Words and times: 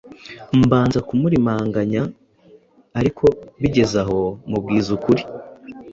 mbanza 0.61 0.99
kumurimanganya 1.07 2.01
ariko 2.99 3.25
bigeze 3.61 3.95
aho 4.03 4.19
mubwiza 4.49 4.89
ukuri. 4.97 5.23